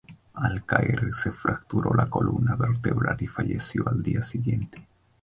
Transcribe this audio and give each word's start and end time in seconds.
Al 0.45 0.65
caer 0.65 1.13
se 1.13 1.31
fracturó 1.31 1.93
la 1.93 2.07
columna 2.07 2.55
vertebral 2.55 3.17
y 3.21 3.27
falleció 3.27 3.87
al 3.87 4.01
día 4.01 4.23
siguiente. 4.23 4.87